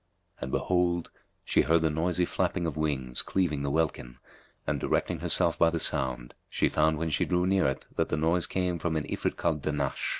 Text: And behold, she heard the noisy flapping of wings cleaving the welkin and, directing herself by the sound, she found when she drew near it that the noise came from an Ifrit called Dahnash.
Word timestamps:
And 0.39 0.51
behold, 0.51 1.11
she 1.45 1.61
heard 1.61 1.83
the 1.83 1.91
noisy 1.91 2.25
flapping 2.25 2.65
of 2.65 2.75
wings 2.75 3.21
cleaving 3.21 3.61
the 3.61 3.69
welkin 3.69 4.17
and, 4.65 4.79
directing 4.79 5.19
herself 5.19 5.59
by 5.59 5.69
the 5.69 5.79
sound, 5.79 6.33
she 6.49 6.69
found 6.69 6.97
when 6.97 7.11
she 7.11 7.23
drew 7.23 7.45
near 7.45 7.67
it 7.67 7.85
that 7.97 8.09
the 8.09 8.17
noise 8.17 8.47
came 8.47 8.79
from 8.79 8.95
an 8.95 9.03
Ifrit 9.05 9.37
called 9.37 9.61
Dahnash. 9.61 10.09